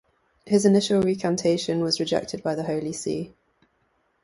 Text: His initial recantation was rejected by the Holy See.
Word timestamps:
His 0.47 0.65
initial 0.65 1.03
recantation 1.03 1.79
was 1.81 1.99
rejected 1.99 2.41
by 2.41 2.55
the 2.55 2.63
Holy 2.63 2.91
See. 2.91 3.35